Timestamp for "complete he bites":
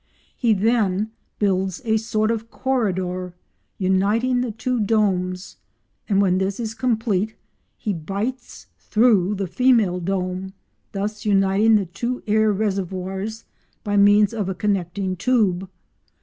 6.73-8.65